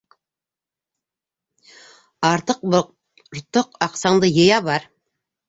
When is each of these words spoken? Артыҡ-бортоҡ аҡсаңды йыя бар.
Артыҡ-бортоҡ 2.31 3.79
аҡсаңды 3.91 4.33
йыя 4.35 4.61
бар. 4.71 4.91